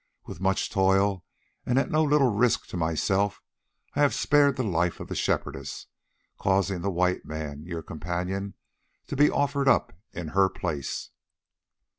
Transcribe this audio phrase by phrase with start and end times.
[0.25, 1.23] With much toil
[1.63, 3.39] and at no little risk to myself
[3.95, 5.85] I have spared the life of the Shepherdess,
[6.39, 8.55] causing the white man, your companion,
[9.05, 11.11] to be offered up in her place."